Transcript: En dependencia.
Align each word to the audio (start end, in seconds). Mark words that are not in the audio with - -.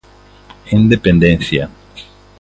En 0.71 0.89
dependencia. 0.89 1.69